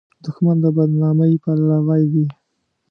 دښمن 0.23 0.57
د 0.63 0.65
بد 0.75 0.89
نامۍ 1.01 1.33
پلوی 1.43 2.03
وي 2.11 2.25